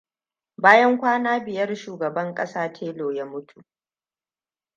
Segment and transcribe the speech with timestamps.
[0.57, 3.61] Bayan kwana biyar Shugaban ƙasa Taylor ya mutu.